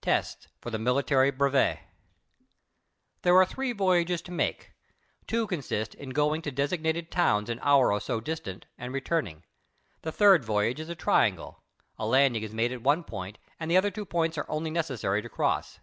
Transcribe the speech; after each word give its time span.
TESTS 0.00 0.48
FOR 0.60 0.70
THE 0.70 0.80
MILITARY 0.80 1.30
BREVET 1.30 1.78
There 3.22 3.36
are 3.36 3.46
three 3.46 3.70
voyages 3.70 4.20
to 4.22 4.32
make. 4.32 4.72
Two 5.28 5.46
consist 5.46 5.94
in 5.94 6.10
going 6.10 6.42
to 6.42 6.50
designated 6.50 7.12
towns 7.12 7.48
an 7.48 7.60
hour 7.62 7.92
or 7.92 8.00
so 8.00 8.18
distant 8.20 8.66
and 8.76 8.92
returning. 8.92 9.44
The 10.02 10.10
third 10.10 10.44
voyage 10.44 10.80
is 10.80 10.88
a 10.88 10.96
triangle. 10.96 11.62
A 12.00 12.06
landing 12.08 12.42
is 12.42 12.52
made 12.52 12.72
at 12.72 12.82
one 12.82 13.04
point 13.04 13.38
and 13.60 13.70
the 13.70 13.76
other 13.76 13.92
two 13.92 14.04
points 14.04 14.36
are 14.36 14.46
only 14.50 14.72
necessary 14.72 15.22
to 15.22 15.28
cross. 15.28 15.78